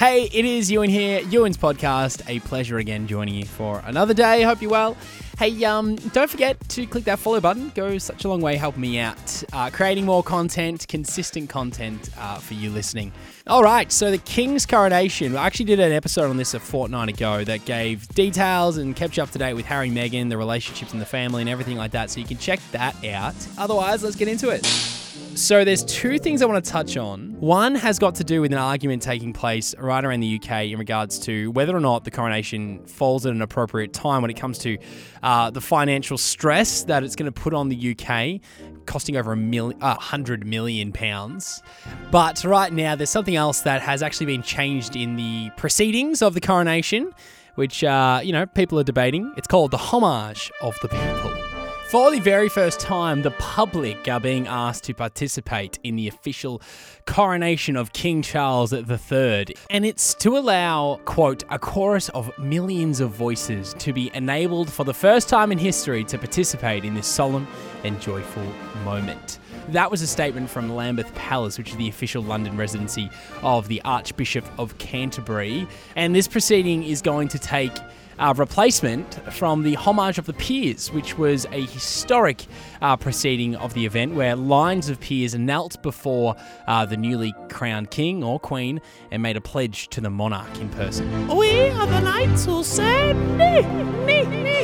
[0.00, 2.22] Hey, it is Ewan here, Ewan's podcast.
[2.26, 4.40] A pleasure again joining you for another day.
[4.40, 4.96] Hope you're well.
[5.38, 7.70] Hey, um, don't forget to click that follow button.
[7.74, 12.38] Goes such a long way helping me out, uh, creating more content, consistent content uh,
[12.38, 13.12] for you listening.
[13.46, 15.36] All right, so the King's coronation.
[15.36, 19.18] I actually did an episode on this a fortnight ago that gave details and kept
[19.18, 21.90] you up to date with Harry, Meghan, the relationships in the family, and everything like
[21.90, 22.08] that.
[22.08, 23.34] So you can check that out.
[23.58, 24.99] Otherwise, let's get into it.
[25.40, 27.34] So there's two things I want to touch on.
[27.40, 30.78] One has got to do with an argument taking place right around the UK in
[30.78, 34.58] regards to whether or not the coronation falls at an appropriate time when it comes
[34.58, 34.76] to
[35.22, 38.42] uh, the financial stress that it's going to put on the UK,
[38.84, 41.62] costing over a million, uh, hundred million pounds.
[42.10, 46.34] But right now, there's something else that has actually been changed in the proceedings of
[46.34, 47.14] the coronation,
[47.54, 49.32] which uh, you know people are debating.
[49.38, 51.49] It's called the homage of the people.
[51.90, 56.62] For the very first time, the public are being asked to participate in the official
[57.04, 59.46] coronation of King Charles III.
[59.70, 64.84] And it's to allow, quote, a chorus of millions of voices to be enabled for
[64.84, 67.48] the first time in history to participate in this solemn
[67.82, 68.46] and joyful
[68.84, 69.40] moment.
[69.68, 73.10] That was a statement from Lambeth Palace, which is the official London residency
[73.42, 75.66] of the Archbishop of Canterbury.
[75.96, 77.72] And this proceeding is going to take
[78.20, 82.44] uh, replacement from the Homage of the Peers, which was a historic
[82.82, 86.36] uh, proceeding of the event where lines of peers knelt before
[86.66, 88.80] uh, the newly crowned king or queen
[89.10, 91.28] and made a pledge to the monarch in person.
[91.34, 93.14] We are the knights who say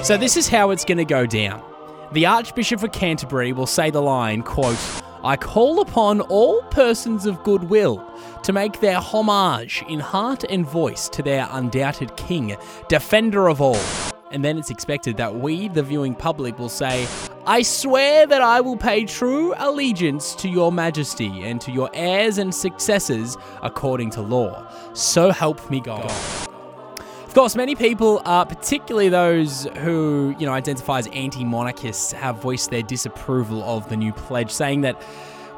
[0.03, 1.75] So this is how it's going to go down.
[2.17, 4.78] The Archbishop of Canterbury will say the line, quote,
[5.22, 8.03] I call upon all persons of goodwill
[8.42, 12.56] to make their homage in heart and voice to their undoubted king,
[12.89, 13.78] defender of all.
[14.31, 17.06] And then it's expected that we, the viewing public, will say,
[17.44, 22.39] I swear that I will pay true allegiance to your majesty and to your heirs
[22.39, 24.67] and successors according to law.
[24.94, 26.06] So help me God.
[26.06, 26.45] Of
[27.37, 32.81] course, many people, uh, particularly those who you know identify as anti-monarchists, have voiced their
[32.81, 35.03] disapproval of the new pledge, saying that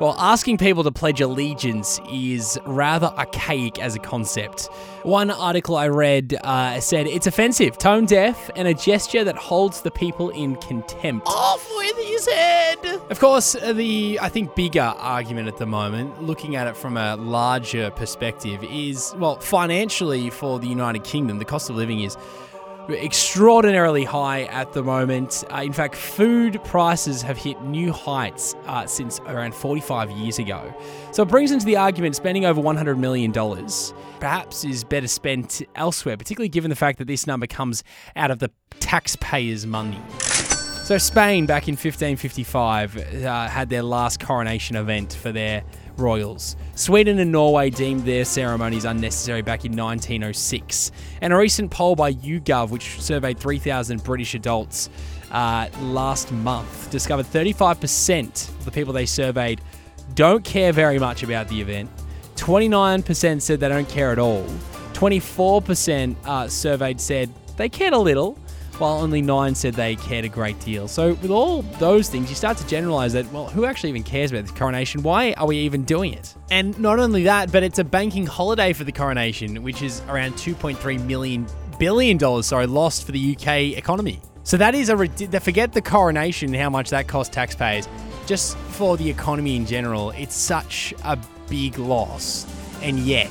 [0.00, 4.66] well, asking people to pledge allegiance is rather archaic as a concept.
[5.02, 9.80] One article I read uh, said it's offensive, tone deaf, and a gesture that holds
[9.80, 11.26] the people in contempt.
[11.26, 13.00] Off with his head!
[13.10, 17.16] Of course, the I think bigger argument at the moment, looking at it from a
[17.16, 22.16] larger perspective, is well, financially for the United Kingdom, the cost of living is
[22.88, 25.44] extraordinarily high at the moment.
[25.52, 30.72] Uh, in fact, food prices have hit new heights uh, since around 45 years ago.
[31.12, 33.32] So it brings into the argument spending over $100 million
[34.20, 37.84] perhaps is better spent elsewhere, particularly given the fact that this number comes
[38.16, 38.50] out of the
[38.80, 40.00] taxpayers' money.
[40.88, 45.62] So Spain, back in 1555, uh, had their last coronation event for their
[45.98, 46.56] royals.
[46.76, 50.90] Sweden and Norway deemed their ceremonies unnecessary back in 1906.
[51.20, 54.88] And a recent poll by YouGov, which surveyed 3,000 British adults
[55.30, 59.60] uh, last month, discovered 35% of the people they surveyed
[60.14, 61.90] don't care very much about the event.
[62.36, 64.46] 29% said they don't care at all.
[64.94, 68.38] 24% uh, surveyed said they cared a little
[68.78, 70.88] while only nine said they cared a great deal.
[70.88, 74.30] So, with all those things, you start to generalize that, well, who actually even cares
[74.30, 75.02] about this coronation?
[75.02, 76.34] Why are we even doing it?
[76.50, 80.34] And not only that, but it's a banking holiday for the coronation, which is around
[80.34, 81.46] 2.3 million
[81.78, 84.20] billion dollars, sorry, lost for the UK economy.
[84.42, 87.88] So that is a forget the coronation, how much that cost taxpayers.
[88.26, 91.18] Just for the economy in general, it's such a
[91.48, 93.30] big loss and yet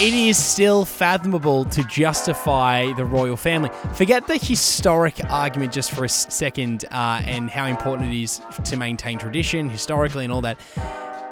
[0.00, 3.70] it is still fathomable to justify the royal family.
[3.94, 8.76] Forget the historic argument just for a second uh, and how important it is to
[8.76, 10.58] maintain tradition historically and all that.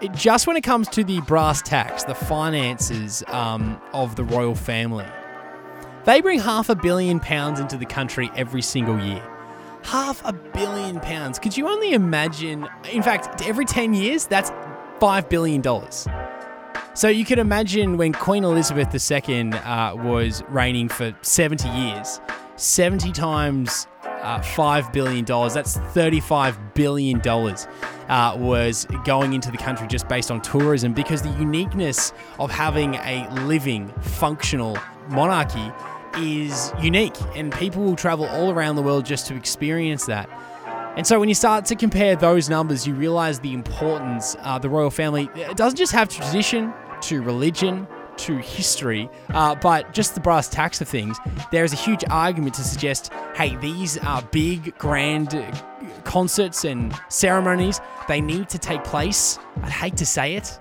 [0.03, 4.55] It, just when it comes to the brass tacks, the finances um, of the royal
[4.55, 5.07] family,
[6.05, 9.23] they bring half a billion pounds into the country every single year.
[9.83, 11.39] Half a billion pounds.
[11.39, 12.67] Could you only imagine?
[12.91, 14.51] In fact, every 10 years, that's
[15.01, 15.63] $5 billion.
[16.97, 22.21] So you can imagine when Queen Elizabeth II uh, was reigning for 70 years,
[22.55, 27.21] 70 times uh, $5 billion, that's $35 billion,
[28.09, 32.95] uh, was going into the country just based on tourism because the uniqueness of having
[32.95, 35.73] a living, functional monarchy
[36.17, 40.31] is unique and people will travel all around the world just to experience that.
[40.97, 44.69] And so when you start to compare those numbers, you realize the importance uh, the
[44.69, 46.73] royal family doesn't just have tradition,
[47.05, 47.87] to religion,
[48.17, 51.19] to history, uh, but just the brass tacks of things,
[51.51, 55.31] there is a huge argument to suggest hey, these are big, grand
[56.05, 57.81] concerts and ceremonies.
[58.09, 59.39] They need to take place.
[59.63, 60.59] I'd hate to say it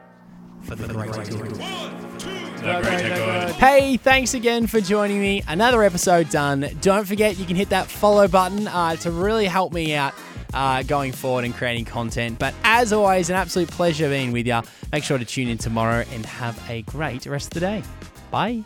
[0.64, 1.56] for the greater good.
[1.56, 3.56] The greater good.
[3.56, 5.44] Hey, thanks again for joining me.
[5.48, 6.70] Another episode done.
[6.82, 10.14] Don't forget you can hit that follow button uh, to really help me out
[10.54, 12.40] uh, going forward and creating content.
[12.40, 14.62] But as always, an absolute pleasure being with you.
[14.92, 17.84] Make sure to tune in tomorrow and have a great rest of the day.
[18.32, 18.64] Bye.